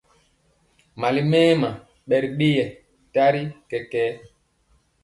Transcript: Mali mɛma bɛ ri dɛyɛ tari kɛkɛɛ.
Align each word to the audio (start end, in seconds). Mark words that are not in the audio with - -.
Mali 0.99 1.21
mɛma 1.31 1.69
bɛ 2.07 2.15
ri 2.21 2.29
dɛyɛ 2.39 2.65
tari 3.13 3.41
kɛkɛɛ. 3.69 4.11